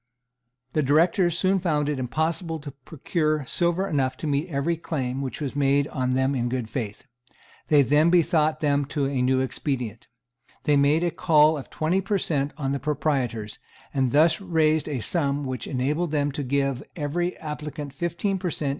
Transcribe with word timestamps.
The 0.73 0.81
Directors 0.81 1.37
soon 1.37 1.59
found 1.59 1.87
it 1.87 1.99
impossible 1.99 2.57
to 2.61 2.71
procure 2.71 3.45
silver 3.45 3.87
enough 3.87 4.17
to 4.17 4.25
meet 4.25 4.49
every 4.49 4.75
claim 4.75 5.21
which 5.21 5.39
was 5.39 5.55
made 5.55 5.87
on 5.89 6.15
them 6.15 6.33
in 6.33 6.49
good 6.49 6.71
faith. 6.71 7.03
They 7.67 7.83
then 7.83 8.09
bethought 8.09 8.61
them 8.61 8.87
of 8.89 8.97
a 8.97 9.21
new 9.21 9.41
expedient. 9.41 10.07
They 10.63 10.75
made 10.75 11.03
a 11.03 11.11
call 11.11 11.55
of 11.55 11.69
twenty 11.69 12.01
per 12.01 12.17
cent. 12.17 12.51
on 12.57 12.71
the 12.71 12.79
proprietors, 12.79 13.59
and 13.93 14.11
thus 14.11 14.41
raised 14.41 14.89
a 14.89 15.01
sum 15.01 15.43
which 15.43 15.67
enabled 15.67 16.09
them 16.09 16.31
to 16.31 16.41
give 16.41 16.81
every 16.95 17.37
applicant 17.37 17.93
fifteen 17.93 18.39
per 18.39 18.49
cent. 18.49 18.69